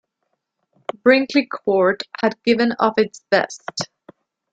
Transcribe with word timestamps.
Brinkley 1.03 1.45
Court 1.45 2.01
had 2.23 2.35
given 2.43 2.71
of 2.79 2.95
its 2.97 3.21
best. 3.29 3.61